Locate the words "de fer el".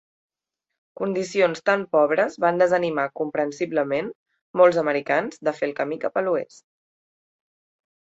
5.49-5.75